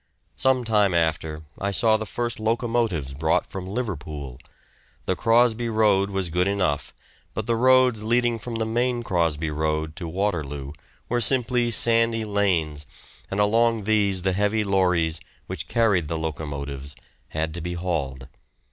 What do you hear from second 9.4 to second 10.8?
Road to Waterloo